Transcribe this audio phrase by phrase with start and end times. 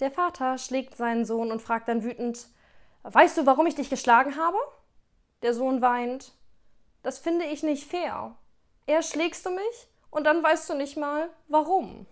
[0.00, 2.48] Der Vater schlägt seinen Sohn und fragt dann wütend,
[3.02, 4.58] Weißt du, warum ich dich geschlagen habe?
[5.42, 6.32] Der Sohn weint,
[7.02, 8.34] Das finde ich nicht fair.
[8.86, 12.06] Erst schlägst du mich und dann weißt du nicht mal, warum.